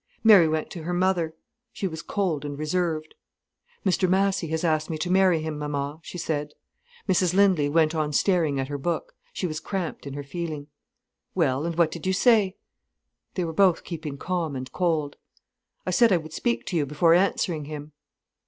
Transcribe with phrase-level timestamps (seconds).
[0.23, 1.35] Mary went to her mother.
[1.71, 3.13] She was cold and reserved.
[3.85, 6.53] "Mr Massy has asked me to marry him, mama," she said.
[7.07, 9.13] Mrs Lindley went on staring at her book.
[9.31, 10.65] She was cramped in her feeling.
[11.35, 12.55] "Well, and what did you say?"
[13.35, 15.17] They were both keeping calm and cold.
[15.85, 17.91] "I said I would speak to you before answering him."